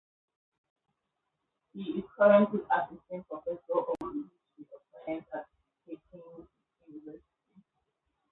He 1.75 1.83
is 1.99 2.03
currently 2.17 2.61
assistant 2.61 3.27
professor 3.27 3.61
of 3.77 3.85
the 3.99 4.03
history 4.57 4.65
of 4.73 4.81
science 5.05 5.25
at 5.31 5.45
Peking 5.85 6.47
University. 6.87 7.21